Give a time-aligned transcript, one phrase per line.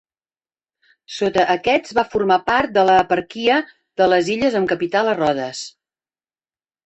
[1.15, 3.57] Sota aquests va formar part de l'eparquia
[4.01, 5.61] de les illes amb capital a Rodes.